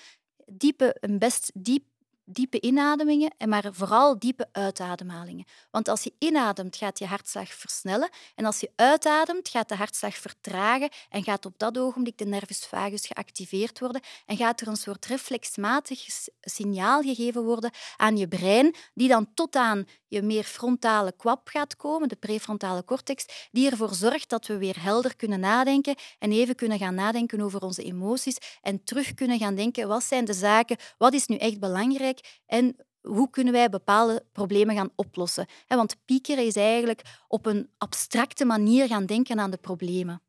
diepe, 0.46 0.96
een 1.00 1.18
best 1.18 1.50
diep 1.54 1.84
diepe 2.24 2.60
inademingen, 2.60 3.34
en 3.38 3.48
maar 3.48 3.68
vooral 3.70 4.18
diepe 4.18 4.48
uitademhalingen. 4.52 5.44
Want 5.70 5.88
als 5.88 6.02
je 6.02 6.12
inademt, 6.18 6.76
gaat 6.76 6.98
je 6.98 7.06
hartslag 7.06 7.48
versnellen. 7.48 8.08
En 8.34 8.44
als 8.44 8.60
je 8.60 8.70
uitademt, 8.76 9.48
gaat 9.48 9.68
de 9.68 9.74
hartslag 9.74 10.16
vertragen 10.16 10.88
en 11.08 11.22
gaat 11.22 11.46
op 11.46 11.58
dat 11.58 11.78
ogenblik 11.78 12.18
de 12.18 12.26
nervus 12.26 12.66
vagus 12.66 13.06
geactiveerd 13.06 13.78
worden 13.78 14.02
en 14.26 14.36
gaat 14.36 14.60
er 14.60 14.68
een 14.68 14.76
soort 14.76 15.06
reflexmatig 15.06 16.04
signaal 16.40 17.02
gegeven 17.02 17.44
worden 17.44 17.70
aan 17.96 18.16
je 18.16 18.28
brein, 18.28 18.74
die 18.94 19.08
dan 19.08 19.34
tot 19.34 19.56
aan 19.56 19.84
je 20.14 20.22
meer 20.22 20.44
frontale 20.44 21.12
kwap 21.16 21.48
gaat 21.48 21.76
komen, 21.76 22.08
de 22.08 22.16
prefrontale 22.16 22.84
cortex, 22.84 23.48
die 23.50 23.70
ervoor 23.70 23.94
zorgt 23.94 24.30
dat 24.30 24.46
we 24.46 24.58
weer 24.58 24.82
helder 24.82 25.16
kunnen 25.16 25.40
nadenken 25.40 25.94
en 26.18 26.32
even 26.32 26.54
kunnen 26.54 26.78
gaan 26.78 26.94
nadenken 26.94 27.40
over 27.40 27.62
onze 27.62 27.82
emoties 27.82 28.36
en 28.62 28.84
terug 28.84 29.14
kunnen 29.14 29.38
gaan 29.38 29.54
denken 29.54 29.88
wat 29.88 30.04
zijn 30.04 30.24
de 30.24 30.32
zaken, 30.32 30.76
wat 30.98 31.14
is 31.14 31.26
nu 31.26 31.36
echt 31.36 31.60
belangrijk 31.60 32.40
en 32.46 32.76
hoe 33.00 33.30
kunnen 33.30 33.52
wij 33.52 33.68
bepaalde 33.68 34.24
problemen 34.32 34.74
gaan 34.74 34.90
oplossen. 34.96 35.46
Want 35.68 35.96
piekeren 36.04 36.46
is 36.46 36.56
eigenlijk 36.56 37.02
op 37.28 37.46
een 37.46 37.70
abstracte 37.78 38.44
manier 38.44 38.86
gaan 38.86 39.06
denken 39.06 39.40
aan 39.40 39.50
de 39.50 39.56
problemen. 39.56 40.23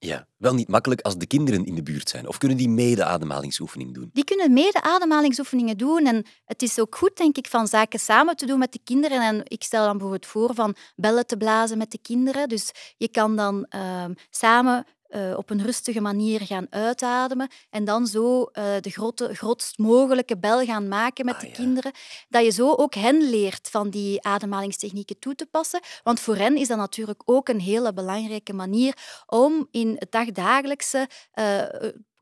Ja, 0.00 0.26
wel 0.36 0.54
niet 0.54 0.68
makkelijk 0.68 1.00
als 1.00 1.16
de 1.16 1.26
kinderen 1.26 1.64
in 1.64 1.74
de 1.74 1.82
buurt 1.82 2.08
zijn. 2.08 2.28
Of 2.28 2.38
kunnen 2.38 2.56
die 2.56 2.68
mede-ademhalingsoefening 2.68 3.94
doen? 3.94 4.10
Die 4.12 4.24
kunnen 4.24 4.52
mede-ademhalingsoefeningen 4.52 5.76
doen. 5.76 6.06
En 6.06 6.26
het 6.44 6.62
is 6.62 6.78
ook 6.78 6.96
goed, 6.96 7.16
denk 7.16 7.36
ik, 7.36 7.46
van 7.46 7.66
zaken 7.66 8.00
samen 8.00 8.36
te 8.36 8.46
doen 8.46 8.58
met 8.58 8.72
de 8.72 8.80
kinderen. 8.84 9.20
En 9.20 9.40
ik 9.44 9.62
stel 9.62 9.84
dan 9.84 9.92
bijvoorbeeld 9.92 10.26
voor 10.26 10.54
van 10.54 10.76
bellen 10.96 11.26
te 11.26 11.36
blazen 11.36 11.78
met 11.78 11.90
de 11.90 11.98
kinderen. 12.02 12.48
Dus 12.48 12.70
je 12.96 13.08
kan 13.08 13.36
dan 13.36 13.66
uh, 13.74 14.04
samen 14.30 14.86
uh, 15.08 15.36
op 15.36 15.50
een 15.50 15.62
rustige 15.62 16.00
manier 16.00 16.40
gaan 16.40 16.66
uitademen 16.70 17.48
en 17.70 17.84
dan 17.84 18.06
zo 18.06 18.40
uh, 18.40 18.46
de 18.80 18.90
grote, 18.90 19.34
grootst 19.34 19.78
mogelijke 19.78 20.38
bel 20.38 20.64
gaan 20.64 20.88
maken 20.88 21.24
met 21.24 21.34
ah, 21.34 21.40
de 21.40 21.50
kinderen. 21.50 21.92
Dat 22.28 22.44
je 22.44 22.50
zo 22.50 22.72
ook 22.72 22.94
hen 22.94 23.30
leert 23.30 23.68
van 23.70 23.90
die 23.90 24.22
ademhalingstechnieken 24.22 25.18
toe 25.18 25.34
te 25.34 25.46
passen. 25.46 25.80
Want 26.02 26.20
voor 26.20 26.36
hen 26.36 26.56
is 26.56 26.68
dat 26.68 26.78
natuurlijk 26.78 27.22
ook 27.24 27.48
een 27.48 27.60
hele 27.60 27.92
belangrijke 27.92 28.52
manier 28.52 28.96
om 29.26 29.68
in 29.70 29.96
het 29.98 30.12
dagdagelijkse 30.12 31.08
uh, 31.34 31.62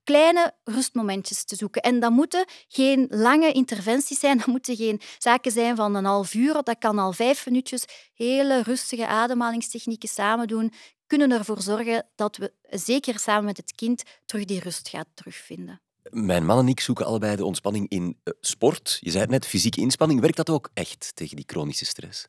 kleine 0.07 0.53
rustmomentjes 0.65 1.45
te 1.45 1.57
zoeken. 1.57 1.83
En 1.83 2.01
dat 2.01 2.11
moeten 2.11 2.45
geen 2.69 3.07
lange 3.11 3.53
interventies 3.53 4.19
zijn, 4.19 4.39
dat 4.45 4.47
moeten 4.47 4.77
geen 4.77 5.01
zaken 5.19 5.53
zijn 5.53 5.77
van 5.77 5.95
een 5.95 6.05
half 6.05 6.35
uur, 6.35 6.63
dat 6.63 6.79
kan 6.79 6.99
al 6.99 7.13
vijf 7.13 7.47
minuutjes 7.47 7.85
hele 8.15 8.63
rustige 8.63 9.07
ademhalingstechnieken 9.07 10.09
samen 10.09 10.49
doen, 10.49 10.73
kunnen 11.07 11.31
ervoor 11.31 11.61
zorgen 11.61 12.07
dat 12.15 12.37
we, 12.37 12.53
zeker 12.71 13.19
samen 13.19 13.45
met 13.45 13.57
het 13.57 13.75
kind, 13.75 14.03
terug 14.25 14.45
die 14.45 14.61
rust 14.61 14.89
gaat 14.89 15.07
terugvinden. 15.15 15.81
Mijn 16.11 16.47
man 16.47 16.59
en 16.59 16.69
ik 16.69 16.81
zoeken 16.81 17.07
allebei 17.07 17.37
de 17.37 17.45
ontspanning 17.45 17.89
in 17.89 18.17
eh, 18.23 18.33
sport. 18.41 18.99
Je 19.01 19.11
zei 19.11 19.23
het 19.23 19.33
net, 19.33 19.47
fysieke 19.47 19.81
inspanning. 19.81 20.21
Werkt 20.21 20.37
dat 20.37 20.51
ook 20.51 20.71
echt 20.75 21.13
tegen 21.15 21.37
die 21.37 21.45
chronische 21.49 21.85
stress? 21.85 22.27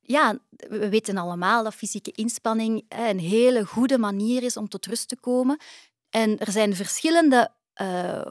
Ja, 0.00 0.38
we 0.50 0.88
weten 0.88 1.16
allemaal 1.16 1.64
dat 1.64 1.74
fysieke 1.74 2.12
inspanning 2.12 2.84
een 2.88 3.18
hele 3.18 3.64
goede 3.64 3.98
manier 3.98 4.42
is 4.42 4.56
om 4.56 4.68
tot 4.68 4.86
rust 4.86 5.08
te 5.08 5.16
komen. 5.16 5.60
En 6.10 6.38
er 6.38 6.52
zijn 6.52 6.76
verschillende 6.76 7.50
uh, 7.82 8.30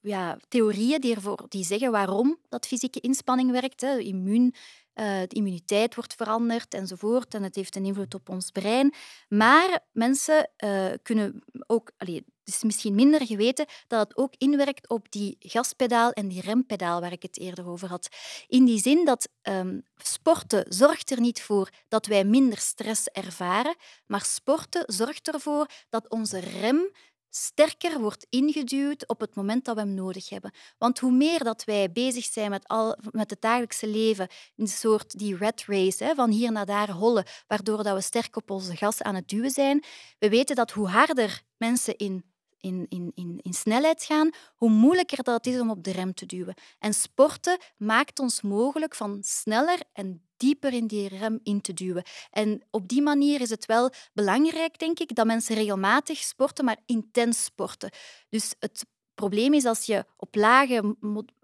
ja, 0.00 0.38
theorieën 0.48 1.00
die, 1.00 1.14
ervoor, 1.14 1.46
die 1.48 1.64
zeggen 1.64 1.90
waarom 1.90 2.38
dat 2.48 2.66
fysieke 2.66 3.00
inspanning 3.00 3.50
werkt. 3.50 3.80
Hè. 3.80 3.98
Immuun, 3.98 4.54
uh, 4.94 5.20
de 5.20 5.34
immuniteit 5.34 5.94
wordt 5.94 6.14
veranderd 6.14 6.74
enzovoort. 6.74 7.34
En 7.34 7.42
het 7.42 7.54
heeft 7.54 7.76
een 7.76 7.84
invloed 7.84 8.14
op 8.14 8.28
ons 8.28 8.50
brein. 8.50 8.94
Maar 9.28 9.80
mensen 9.92 10.50
uh, 10.64 10.92
kunnen 11.02 11.44
ook... 11.66 11.92
Allee, 11.96 12.24
het 12.44 12.54
is 12.54 12.62
misschien 12.62 12.94
minder 12.94 13.26
geweten 13.26 13.66
dat 13.86 14.08
het 14.08 14.16
ook 14.16 14.34
inwerkt 14.38 14.88
op 14.88 15.10
die 15.10 15.36
gaspedaal 15.38 16.10
en 16.10 16.28
die 16.28 16.40
rempedaal 16.40 17.00
waar 17.00 17.12
ik 17.12 17.22
het 17.22 17.38
eerder 17.38 17.68
over 17.68 17.88
had. 17.88 18.08
In 18.46 18.64
die 18.64 18.78
zin 18.78 19.04
dat 19.04 19.28
um, 19.42 19.82
sporten 19.96 20.64
zorgt 20.68 21.10
er 21.10 21.20
niet 21.20 21.42
voor 21.42 21.70
dat 21.88 22.06
wij 22.06 22.24
minder 22.24 22.58
stress 22.58 23.06
ervaren, 23.06 23.76
maar 24.06 24.24
sporten 24.24 24.82
zorgt 24.86 25.28
ervoor 25.28 25.66
dat 25.88 26.10
onze 26.10 26.38
rem 26.38 26.90
sterker 27.34 28.00
wordt 28.00 28.26
ingeduwd 28.30 29.08
op 29.08 29.20
het 29.20 29.34
moment 29.34 29.64
dat 29.64 29.74
we 29.74 29.80
hem 29.80 29.94
nodig 29.94 30.28
hebben. 30.28 30.52
Want 30.78 30.98
hoe 30.98 31.12
meer 31.12 31.44
dat 31.44 31.64
wij 31.64 31.92
bezig 31.92 32.24
zijn 32.24 32.50
met, 32.50 32.68
al, 32.68 32.96
met 33.10 33.30
het 33.30 33.40
dagelijkse 33.40 33.86
leven, 33.86 34.28
een 34.56 34.68
soort 34.68 35.18
die 35.18 35.36
rat 35.36 35.64
race, 35.66 36.04
hè, 36.04 36.14
van 36.14 36.30
hier 36.30 36.52
naar 36.52 36.66
daar 36.66 36.90
hollen, 36.90 37.24
waardoor 37.46 37.82
dat 37.82 37.94
we 37.94 38.00
sterk 38.00 38.36
op 38.36 38.50
onze 38.50 38.76
gas 38.76 39.02
aan 39.02 39.14
het 39.14 39.28
duwen 39.28 39.50
zijn, 39.50 39.84
we 40.18 40.28
weten 40.28 40.56
dat 40.56 40.70
hoe 40.70 40.88
harder 40.88 41.42
mensen 41.56 41.96
in 41.96 42.31
in, 42.62 42.86
in, 42.88 43.12
in, 43.14 43.38
in 43.42 43.52
snelheid 43.52 44.04
gaan, 44.04 44.30
hoe 44.56 44.70
moeilijker 44.70 45.22
dat 45.22 45.46
is 45.46 45.60
om 45.60 45.70
op 45.70 45.84
de 45.84 45.90
rem 45.90 46.14
te 46.14 46.26
duwen. 46.26 46.54
En 46.78 46.94
sporten 46.94 47.58
maakt 47.76 48.18
ons 48.18 48.42
mogelijk 48.42 48.94
van 48.94 49.18
sneller 49.22 49.80
en 49.92 50.22
dieper 50.36 50.72
in 50.72 50.86
die 50.86 51.08
rem 51.08 51.40
in 51.42 51.60
te 51.60 51.74
duwen. 51.74 52.04
En 52.30 52.62
op 52.70 52.88
die 52.88 53.02
manier 53.02 53.40
is 53.40 53.50
het 53.50 53.66
wel 53.66 53.90
belangrijk, 54.12 54.78
denk 54.78 54.98
ik, 54.98 55.14
dat 55.14 55.26
mensen 55.26 55.54
regelmatig 55.54 56.18
sporten, 56.18 56.64
maar 56.64 56.78
intens 56.86 57.44
sporten. 57.44 57.90
Dus 58.28 58.54
het 58.58 58.86
probleem 59.14 59.54
is 59.54 59.64
als 59.64 59.86
je 59.86 60.04
op 60.16 60.34
lage 60.34 60.96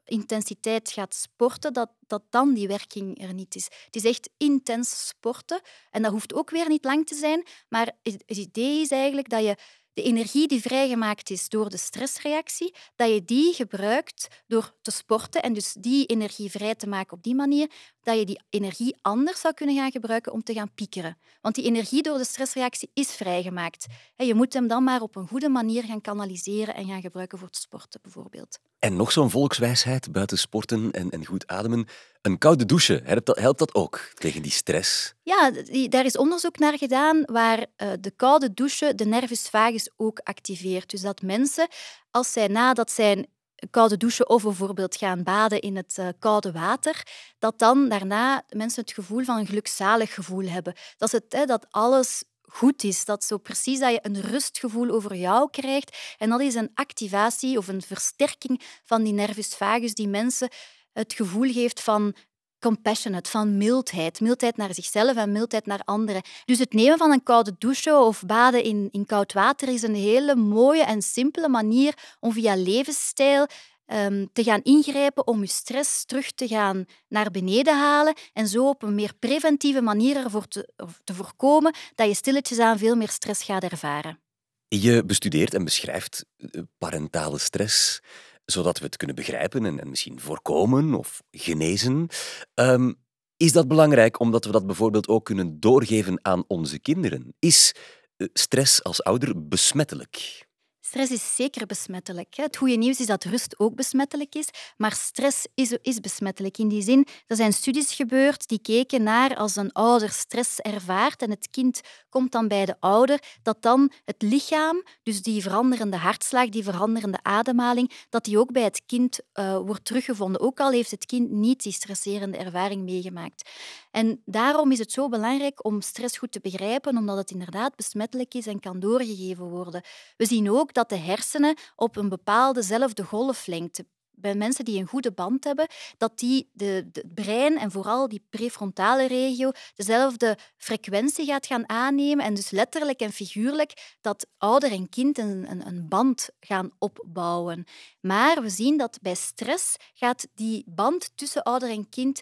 intensiteit 0.05 0.91
gaat 0.91 1.15
sporten, 1.15 1.73
dat, 1.73 1.91
dat 2.07 2.23
dan 2.31 2.55
die 2.55 2.69
werking 2.69 3.23
er 3.23 3.35
niet 3.35 3.55
is. 3.55 3.65
Het 3.85 3.97
is 3.97 4.05
echt 4.05 4.31
intens 4.37 5.07
sporten. 5.07 5.61
En 5.91 6.03
dat 6.03 6.13
hoeft 6.13 6.35
ook 6.35 6.51
weer 6.51 6.69
niet 6.69 6.85
lang 6.85 7.07
te 7.07 7.15
zijn, 7.15 7.47
maar 7.69 7.93
het 8.03 8.23
idee 8.27 8.81
is 8.81 8.91
eigenlijk 8.91 9.29
dat 9.29 9.45
je 9.45 9.57
de 9.93 10.03
energie 10.03 10.49
die 10.49 10.61
vrijgemaakt 10.61 11.31
is 11.31 11.49
door 11.49 11.69
de 11.69 11.77
stressreactie, 11.77 12.75
dat 12.97 13.09
je 13.09 13.25
die 13.25 13.55
gebruikt 13.55 14.29
door 14.47 14.75
te 14.83 14.91
sporten 14.91 15.43
en 15.43 15.53
dus 15.53 15.73
die 15.73 16.07
energie 16.07 16.51
vrij 16.51 16.75
te 16.75 16.87
maken 16.87 17.17
op 17.17 17.23
die 17.23 17.35
manier, 17.35 17.71
dat 18.03 18.19
je 18.19 18.25
die 18.25 18.41
energie 18.51 18.97
anders 19.03 19.41
zou 19.41 19.55
kunnen 19.55 19.77
gaan 19.77 19.91
gebruiken 19.91 20.33
om 20.33 20.43
te 20.43 20.53
gaan 20.53 20.75
piekeren. 20.75 21.19
Want 21.41 21.55
die 21.55 21.65
energie 21.65 22.03
door 22.03 22.19
de 22.19 22.25
stressreactie 22.25 22.91
is 22.95 23.11
vrijgemaakt. 23.11 23.87
Je 24.17 24.35
moet 24.35 24.53
hem 24.53 24.67
dan 24.67 24.85
maar 24.85 25.01
op 25.01 25.17
een 25.17 25.29
goede 25.29 25.49
manier 25.49 25.83
gaan 25.85 26.01
kanaliseren 26.01 26.75
en 26.75 26.87
gaan 26.87 27.01
gebruiken 27.01 27.39
voor 27.39 27.47
het 27.47 27.57
sporten 27.57 28.01
bijvoorbeeld. 28.03 28.59
En 28.79 28.97
nog 28.97 29.13
zo'n 29.13 29.31
volkswijsheid 29.31 30.13
buiten 30.13 30.39
sporten 30.39 30.91
en, 30.91 31.11
en 31.11 31.27
goed 31.27 31.47
ademen. 31.47 31.87
Een 32.23 32.39
koude 32.39 32.67
douche, 32.67 33.03
helpt 33.25 33.59
dat, 33.59 33.75
ook 33.75 34.01
tegen 34.15 34.43
die 34.43 34.51
stress? 34.51 35.15
Ja, 35.23 35.53
daar 35.89 36.05
is 36.05 36.17
onderzoek 36.17 36.59
naar 36.59 36.79
gedaan 36.79 37.23
waar 37.25 37.59
uh, 37.59 37.93
de 38.01 38.11
koude 38.11 38.55
douche 38.55 38.95
de 38.95 39.05
nervus 39.05 39.49
vagus 39.49 39.91
ook 39.97 40.19
activeert. 40.19 40.91
Dus 40.91 41.01
dat 41.01 41.23
mensen, 41.23 41.69
als 42.11 42.33
zij 42.33 42.47
nadat 42.47 42.91
zij 42.91 43.27
koude 43.71 43.97
douchen 43.97 44.29
of 44.29 44.43
bijvoorbeeld 44.43 44.97
gaan 44.97 45.23
baden 45.23 45.61
in 45.61 45.77
het 45.77 45.97
uh, 46.01 46.09
koude 46.19 46.53
water, 46.53 47.07
dat 47.39 47.59
dan 47.59 47.89
daarna 47.89 48.43
mensen 48.49 48.83
het 48.83 48.93
gevoel 48.93 49.25
van 49.25 49.39
een 49.39 49.47
gelukzalig 49.47 50.15
gevoel 50.15 50.49
hebben. 50.49 50.75
Dat, 50.97 51.13
is 51.13 51.21
het, 51.21 51.33
hè, 51.33 51.45
dat 51.45 51.67
alles 51.71 52.25
goed 52.49 52.85
is. 52.85 53.05
Dat 53.05 53.25
zo 53.25 53.39
precies 53.39 53.79
dat 53.79 53.91
je 53.91 53.99
een 54.03 54.21
rustgevoel 54.21 54.91
over 54.91 55.15
jou 55.15 55.51
krijgt. 55.51 55.97
En 56.19 56.31
dat 56.31 56.41
is 56.41 56.55
een 56.55 56.71
activatie 56.75 57.59
of 57.59 57.69
een 57.69 57.83
versterking 57.83 58.63
van 58.85 59.03
die 59.03 59.13
nervus 59.13 59.49
vagus 59.49 59.95
die 59.95 60.09
mensen 60.09 60.49
het 60.93 61.13
gevoel 61.13 61.53
geeft 61.53 61.83
van 61.83 62.15
compassionate, 62.61 63.31
van 63.31 63.57
mildheid. 63.57 64.21
Mildheid 64.21 64.57
naar 64.57 64.75
zichzelf 64.75 65.17
en 65.17 65.33
mildheid 65.33 65.67
naar 65.67 65.81
anderen. 65.85 66.23
Dus 66.45 66.59
het 66.59 66.73
nemen 66.73 66.99
van 66.99 67.13
een 67.13 67.23
koude 67.23 67.55
douche 67.59 67.95
of 67.95 68.23
baden 68.27 68.63
in, 68.63 68.89
in 68.91 69.07
koud 69.07 69.33
water 69.33 69.69
is 69.69 69.83
een 69.83 69.95
hele 69.95 70.37
mooie 70.37 70.83
en 70.83 71.03
simpele 71.03 71.49
manier 71.49 71.95
om 72.21 72.33
via 72.33 72.57
levensstijl 72.57 73.47
Ehm, 73.89 74.27
te 74.33 74.43
gaan 74.43 74.63
ingrijpen 74.63 75.27
om 75.27 75.41
je 75.41 75.47
stress 75.47 76.05
terug 76.05 76.33
te 76.33 76.49
gaan 76.49 76.85
naar 77.09 77.31
beneden 77.31 77.79
halen 77.79 78.15
en 78.33 78.49
zo 78.49 78.69
op 78.69 78.83
een 78.83 78.95
meer 78.95 79.13
preventieve 79.19 79.81
manier 79.81 80.17
ervoor 80.17 80.49
te, 80.49 80.69
te 81.05 81.15
voorkomen 81.15 81.75
dat 81.95 82.09
je 82.09 82.15
stilletjes 82.15 82.59
aan 82.59 82.79
veel 82.79 82.97
meer 82.97 83.09
stress 83.09 83.43
gaat 83.43 83.63
ervaren. 83.63 84.21
Je 84.69 85.05
bestudeert 85.05 85.55
en 85.55 85.65
beschrijft 85.65 86.25
eh, 86.37 86.63
parentale 86.79 87.39
stress, 87.39 88.01
zodat 88.45 88.79
we 88.79 88.85
het 88.85 88.97
kunnen 88.97 89.17
begrijpen 89.17 89.65
en, 89.65 89.81
en 89.81 89.89
misschien 89.89 90.21
voorkomen 90.21 90.95
of 90.95 91.23
genezen. 91.31 92.09
Um, 92.55 92.97
is 93.37 93.53
dat 93.53 93.69
belangrijk 93.69 94.21
omdat 94.21 94.45
we 94.45 94.53
dat 94.53 94.67
bijvoorbeeld 94.67 95.09
ook 95.09 95.25
kunnen 95.25 95.61
doorgeven 95.61 96.19
aan 96.23 96.45
onze 96.47 96.79
kinderen? 96.79 97.35
Is 97.39 97.75
eh, 98.17 98.27
stress 98.33 98.83
als 98.83 99.03
ouder 99.03 99.49
besmettelijk? 99.49 100.47
Stress 100.89 101.13
is 101.13 101.35
zeker 101.35 101.67
besmettelijk. 101.67 102.35
Het 102.37 102.57
goede 102.57 102.75
nieuws 102.75 103.01
is 103.01 103.07
dat 103.07 103.25
rust 103.25 103.59
ook 103.59 103.75
besmettelijk 103.75 104.35
is, 104.35 104.49
maar 104.77 104.93
stress 104.93 105.47
is, 105.55 105.77
is 105.83 106.01
besmettelijk. 106.01 106.59
In 106.59 106.69
die 106.69 106.83
zin, 106.83 107.07
er 107.27 107.37
zijn 107.37 107.53
studies 107.53 107.95
gebeurd 107.95 108.49
die 108.49 108.61
keken 108.61 109.03
naar 109.03 109.37
als 109.37 109.57
een 109.57 109.73
ouder 109.73 110.11
stress 110.11 110.61
ervaart 110.61 111.23
en 111.23 111.31
het 111.31 111.49
kind 111.51 111.81
komt 112.09 112.33
dan 112.33 112.49
bij 112.49 112.65
de 112.65 112.77
ouder, 112.81 113.23
dat 113.43 113.63
dan 113.63 113.93
het 114.05 114.23
lichaam, 114.23 114.83
dus 115.03 115.23
die 115.23 115.43
veranderende 115.43 115.97
hartslag, 115.97 116.49
die 116.49 116.65
veranderende 116.65 117.19
ademhaling, 117.23 117.93
dat 118.09 118.25
die 118.25 118.39
ook 118.39 118.53
bij 118.53 118.63
het 118.63 118.83
kind 118.87 119.21
uh, 119.35 119.59
wordt 119.59 119.85
teruggevonden. 119.85 120.41
Ook 120.41 120.61
al 120.61 120.71
heeft 120.71 120.91
het 120.91 121.07
kind 121.07 121.31
niet 121.31 121.63
die 121.63 121.73
stresserende 121.73 122.37
ervaring 122.37 122.83
meegemaakt. 122.83 123.51
En 123.91 124.23
daarom 124.25 124.73
is 124.73 124.79
het 124.79 124.93
zo 124.93 125.09
belangrijk 125.09 125.65
om 125.65 125.81
stress 125.81 126.19
goed 126.19 126.33
te 126.33 126.41
begrijpen, 126.41 126.97
omdat 126.97 127.17
het 127.17 127.31
inderdaad 127.31 127.77
besmettelijk 127.77 128.35
is 128.35 128.47
en 128.47 128.61
kan 128.61 128.81
doorgegeven 128.81 129.49
worden. 129.49 129.83
We 130.17 130.27
zien 130.27 130.51
ook 130.51 130.75
dat 130.79 130.89
de 130.89 130.97
hersenen 130.97 131.57
op 131.77 131.97
een 131.97 132.09
bepaaldezelfde 132.09 133.05
golflengte 133.05 133.87
bij 134.11 134.35
mensen 134.35 134.65
die 134.65 134.81
een 134.81 134.87
goede 134.87 135.13
band 135.13 135.45
hebben, 135.45 135.67
dat 135.97 136.19
die 136.19 136.51
de, 136.53 136.89
de 136.93 137.05
brein 137.15 137.59
en 137.59 137.71
vooral 137.71 138.09
die 138.09 138.27
prefrontale 138.31 139.07
regio 139.07 139.51
dezelfde 139.75 140.39
frequentie 140.57 141.27
gaat 141.27 141.47
gaan 141.47 141.69
aannemen 141.69 142.25
en 142.25 142.35
dus 142.35 142.51
letterlijk 142.51 143.01
en 143.01 143.13
figuurlijk 143.13 143.97
dat 144.01 144.27
ouder 144.39 144.73
en 144.73 144.89
kind 144.89 145.19
een, 145.19 145.51
een, 145.51 145.67
een 145.67 145.89
band 145.89 146.29
gaan 146.41 146.71
opbouwen. 146.79 147.65
Maar 148.01 148.43
we 148.43 148.49
zien 148.49 148.77
dat 148.77 148.99
bij 149.03 149.15
stress 149.15 149.77
gaat 149.95 150.27
die 150.35 150.65
band 150.67 151.11
tussen 151.15 151.43
ouder 151.43 151.71
en 151.71 151.89
kind 151.89 152.21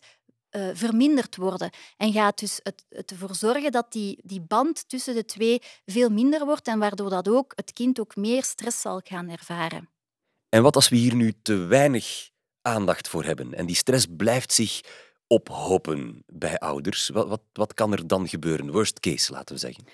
uh, 0.56 0.68
verminderd 0.72 1.36
worden. 1.36 1.70
En 1.96 2.12
gaat 2.12 2.38
dus 2.38 2.60
het, 2.62 2.84
het 2.88 3.10
ervoor 3.10 3.34
zorgen 3.34 3.72
dat 3.72 3.92
die, 3.92 4.18
die 4.22 4.40
band 4.40 4.88
tussen 4.88 5.14
de 5.14 5.24
twee 5.24 5.62
veel 5.86 6.08
minder 6.08 6.44
wordt 6.44 6.66
en 6.66 6.78
waardoor 6.78 7.10
dat 7.10 7.28
ook 7.28 7.52
het 7.54 7.72
kind 7.72 8.00
ook 8.00 8.16
meer 8.16 8.44
stress 8.44 8.80
zal 8.80 9.00
gaan 9.04 9.28
ervaren. 9.28 9.88
En 10.48 10.62
wat 10.62 10.74
als 10.74 10.88
we 10.88 10.96
hier 10.96 11.14
nu 11.14 11.32
te 11.42 11.56
weinig 11.56 12.30
aandacht 12.62 13.08
voor 13.08 13.24
hebben 13.24 13.54
en 13.54 13.66
die 13.66 13.76
stress 13.76 14.06
blijft 14.16 14.52
zich 14.52 14.80
ophopen 15.26 16.22
bij 16.26 16.58
ouders? 16.58 17.08
Wat, 17.08 17.28
wat, 17.28 17.42
wat 17.52 17.74
kan 17.74 17.92
er 17.92 18.06
dan 18.06 18.28
gebeuren? 18.28 18.72
Worst 18.72 19.00
case, 19.00 19.32
laten 19.32 19.54
we 19.54 19.60
zeggen. 19.60 19.84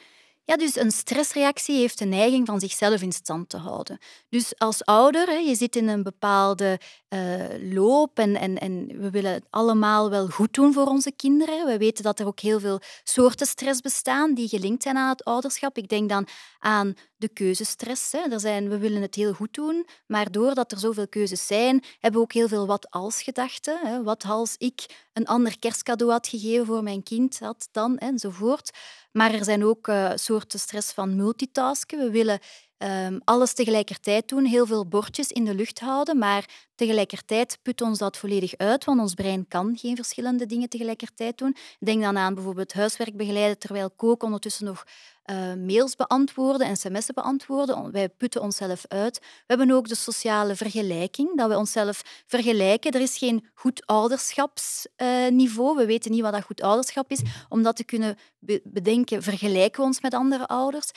Ja, 0.45 0.57
dus 0.57 0.77
een 0.77 0.91
stressreactie 0.91 1.77
heeft 1.77 1.99
de 1.99 2.05
neiging 2.05 2.47
van 2.47 2.61
zichzelf 2.61 3.03
in 3.03 3.13
stand 3.13 3.49
te 3.49 3.57
houden. 3.57 3.99
Dus 4.29 4.59
als 4.59 4.85
ouder, 4.85 5.41
je 5.41 5.55
zit 5.55 5.77
in 5.77 5.89
een 5.89 6.03
bepaalde 6.03 6.81
uh, 7.13 8.07
en, 8.15 8.59
en, 8.59 8.87
we 9.01 9.11
willen 9.11 9.33
het 9.33 9.47
allemaal 9.51 10.11
wel 10.11 10.29
goed 10.29 10.55
doen 10.55 10.73
voor 10.73 10.87
onze 10.87 11.13
kinderen. 11.17 11.67
We 11.67 11.79
weten 11.79 12.05
dat 12.05 12.21
er 12.21 12.27
ook 12.27 12.41
heel 12.41 12.61
veel 12.61 12.81
soorten 13.03 13.47
stress 13.47 13.81
bestaan 13.81 14.35
die 14.35 14.49
gelinkt 14.49 14.83
zijn 14.83 14.97
aan 14.97 15.09
het 15.09 15.25
ouderschap. 15.25 15.77
Ik 15.77 15.89
denk 15.89 16.09
dan 16.09 16.27
aan 16.59 16.95
de 17.17 17.29
keuzestress. 17.29 18.13
Hè. 18.13 18.19
Er 18.19 18.41
zijn, 18.41 18.69
we 18.69 18.79
willen 18.79 19.03
het 19.03 19.15
heel 19.15 19.33
goed 19.33 19.55
doen, 19.55 19.87
maar 20.07 20.31
doordat 20.31 20.73
er 20.73 20.79
zoveel 20.79 21.09
keuzes 21.09 21.47
zijn, 21.47 21.83
hebben 21.99 22.21
we 22.21 22.27
ook 22.27 22.33
heel 22.33 22.49
veel 22.49 22.67
wat-als 22.67 23.23
gedachten. 23.23 24.05
Wat 24.05 24.25
als 24.25 24.55
ik 24.59 25.07
een 25.13 25.27
ander 25.27 25.59
kerstcadeau 25.59 26.13
had 26.13 26.29
gegeven 26.29 26.67
voor 26.67 26.83
mijn 26.83 27.03
kind, 27.03 27.39
had 27.39 27.69
dan, 27.73 27.99
enzovoort. 27.99 28.71
Maar 29.13 29.35
er 29.35 29.45
zijn 29.45 29.65
ook 29.65 29.89
uh, 29.89 30.11
soorten 30.15 30.59
stress 30.59 30.93
van 30.93 31.17
multitasken. 31.17 31.99
We 31.99 32.11
willen 32.11 32.39
um, 32.83 33.21
alles 33.25 33.53
tegelijkertijd 33.53 34.29
doen, 34.29 34.45
heel 34.45 34.67
veel 34.67 34.87
bordjes 34.87 35.29
in 35.29 35.45
de 35.45 35.55
lucht 35.55 35.81
houden, 35.81 36.19
maar 36.19 36.71
tegelijkertijd 36.75 37.59
put 37.63 37.81
ons 37.81 37.99
dat 37.99 38.17
volledig 38.17 38.57
uit, 38.57 38.85
want 38.85 39.01
ons 39.01 39.15
brein 39.15 39.49
kan 39.49 39.77
geen 39.79 39.97
verschillende 39.97 40.47
dingen 40.47 40.69
tegelijkertijd 40.69 41.39
doen. 41.39 41.57
Denk 41.79 42.03
dan 42.03 42.19
aan 42.19 42.35
bijvoorbeeld 42.35 42.73
huiswerk 42.73 43.17
begeleiden 43.17 43.59
terwijl 43.59 43.91
kook 43.91 44.23
ondertussen 44.23 44.65
nog 44.65 44.85
uh, 45.31 45.55
mails 45.55 45.97
beantwoorden 45.97 46.67
en 46.67 46.77
sms'en 46.77 47.15
beantwoorden. 47.15 47.93
Wij 47.93 48.09
putten 48.09 48.43
onszelf 48.43 48.85
uit. 48.89 49.19
We 49.19 49.27
hebben 49.47 49.71
ook 49.71 49.89
de 49.89 49.95
sociale 49.95 50.57
vergelijking, 50.57 51.37
dat 51.37 51.49
we 51.49 51.57
onszelf 51.57 52.03
vergelijken. 52.27 52.93
Er 52.93 53.01
is 53.01 53.19
geen 53.19 53.47
goed 53.55 53.87
ouderschapsniveau. 53.87 55.77
we 55.77 55.87
weten 55.87 56.11
niet 56.11 56.23
wat 56.23 56.33
dat 56.33 56.43
goed 56.43 56.63
ouderschap 56.63 57.11
is. 57.11 57.23
Om 57.49 57.63
dat 57.63 57.77
te 57.77 57.85
kunnen 57.85 58.17
bedenken, 58.63 59.23
vergelijken 59.23 59.81
we 59.81 59.87
ons 59.87 60.01
met 60.01 60.15
andere 60.15 60.47
ouders. 60.47 60.91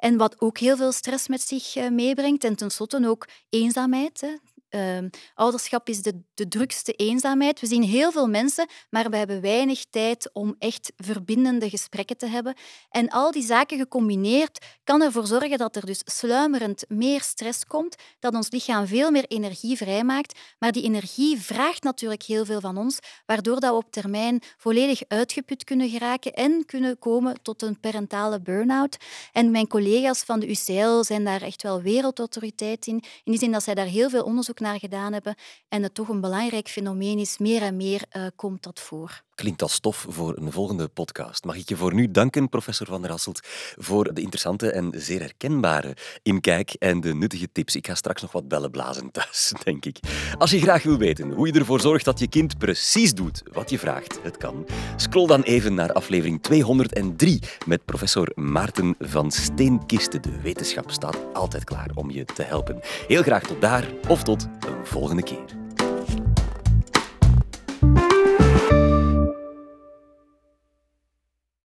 En 0.00 0.16
wat 0.16 0.40
ook 0.40 0.58
heel 0.58 0.76
veel 0.76 0.92
stress 0.92 1.28
met 1.28 1.40
zich 1.40 1.76
eh, 1.76 1.90
meebrengt. 1.90 2.44
En 2.44 2.56
tenslotte 2.56 3.08
ook 3.08 3.28
eenzaamheid. 3.48 4.40
Uh, 4.70 4.98
ouderschap 5.34 5.88
is 5.88 6.02
de, 6.02 6.22
de 6.34 6.48
drukste 6.48 6.92
eenzaamheid. 6.92 7.60
We 7.60 7.66
zien 7.66 7.82
heel 7.82 8.12
veel 8.12 8.28
mensen, 8.28 8.68
maar 8.90 9.10
we 9.10 9.16
hebben 9.16 9.40
weinig 9.40 9.84
tijd 9.90 10.30
om 10.32 10.54
echt 10.58 10.92
verbindende 10.96 11.70
gesprekken 11.70 12.16
te 12.16 12.26
hebben. 12.26 12.54
En 12.90 13.08
al 13.08 13.30
die 13.30 13.42
zaken 13.42 13.78
gecombineerd 13.78 14.66
kan 14.84 15.02
ervoor 15.02 15.26
zorgen 15.26 15.58
dat 15.58 15.76
er 15.76 15.86
dus 15.86 16.02
sluimerend 16.04 16.84
meer 16.88 17.20
stress 17.20 17.64
komt, 17.64 17.96
dat 18.18 18.34
ons 18.34 18.50
lichaam 18.50 18.86
veel 18.86 19.10
meer 19.10 19.24
energie 19.28 19.76
vrijmaakt. 19.76 20.38
Maar 20.58 20.72
die 20.72 20.82
energie 20.82 21.40
vraagt 21.40 21.82
natuurlijk 21.82 22.22
heel 22.22 22.44
veel 22.44 22.60
van 22.60 22.76
ons, 22.76 22.98
waardoor 23.26 23.60
dat 23.60 23.70
we 23.70 23.76
op 23.76 23.92
termijn 23.92 24.42
volledig 24.56 25.02
uitgeput 25.08 25.64
kunnen 25.64 25.88
geraken 25.88 26.32
en 26.32 26.64
kunnen 26.66 26.98
komen 26.98 27.42
tot 27.42 27.62
een 27.62 27.80
parentale 27.80 28.40
burn-out. 28.40 28.96
En 29.32 29.50
mijn 29.50 29.66
collega's 29.66 30.22
van 30.22 30.40
de 30.40 30.48
UCL 30.48 31.02
zijn 31.02 31.24
daar 31.24 31.42
echt 31.42 31.62
wel 31.62 31.82
wereldautoriteit 31.82 32.86
in, 32.86 32.94
in 32.94 33.32
die 33.32 33.38
zin 33.38 33.52
dat 33.52 33.62
zij 33.62 33.74
daar 33.74 33.86
heel 33.86 34.10
veel 34.10 34.24
onderzoek 34.24 34.59
naar 34.60 34.78
gedaan 34.78 35.12
hebben 35.12 35.34
en 35.68 35.82
het 35.82 35.94
toch 35.94 36.08
een 36.08 36.20
belangrijk 36.20 36.68
fenomeen 36.68 37.18
is. 37.18 37.38
Meer 37.38 37.62
en 37.62 37.76
meer 37.76 38.02
uh, 38.12 38.26
komt 38.36 38.62
dat 38.62 38.80
voor. 38.80 39.22
Klinkt 39.40 39.62
als 39.62 39.72
stof 39.72 40.06
voor 40.08 40.36
een 40.36 40.52
volgende 40.52 40.88
podcast. 40.88 41.44
Mag 41.44 41.56
ik 41.56 41.68
je 41.68 41.76
voor 41.76 41.94
nu 41.94 42.10
danken, 42.10 42.48
professor 42.48 42.86
Van 42.86 43.02
der 43.02 43.10
Hasselt, 43.10 43.40
voor 43.78 44.14
de 44.14 44.20
interessante 44.20 44.70
en 44.70 44.92
zeer 44.96 45.20
herkenbare 45.20 45.96
inkijk 46.22 46.72
en 46.72 47.00
de 47.00 47.14
nuttige 47.14 47.52
tips. 47.52 47.76
Ik 47.76 47.86
ga 47.86 47.94
straks 47.94 48.22
nog 48.22 48.32
wat 48.32 48.48
bellen 48.48 48.70
blazen 48.70 49.10
thuis, 49.10 49.52
denk 49.64 49.84
ik. 49.84 49.98
Als 50.38 50.50
je 50.50 50.60
graag 50.60 50.82
wil 50.82 50.96
weten 50.98 51.30
hoe 51.30 51.46
je 51.46 51.52
ervoor 51.52 51.80
zorgt 51.80 52.04
dat 52.04 52.18
je 52.18 52.28
kind 52.28 52.58
precies 52.58 53.14
doet 53.14 53.42
wat 53.52 53.70
je 53.70 53.78
vraagt, 53.78 54.18
het 54.22 54.36
kan, 54.36 54.66
scroll 54.96 55.26
dan 55.26 55.42
even 55.42 55.74
naar 55.74 55.92
aflevering 55.92 56.42
203 56.42 57.42
met 57.66 57.84
professor 57.84 58.32
Maarten 58.34 58.94
van 58.98 59.30
Steenkisten. 59.30 60.22
De 60.22 60.40
wetenschap 60.40 60.90
staat 60.90 61.18
altijd 61.32 61.64
klaar 61.64 61.90
om 61.94 62.10
je 62.10 62.24
te 62.24 62.42
helpen. 62.42 62.80
Heel 63.06 63.22
graag 63.22 63.42
tot 63.42 63.60
daar 63.60 63.88
of 64.08 64.22
tot 64.22 64.48
een 64.60 64.86
volgende 64.86 65.22
keer. 65.22 65.59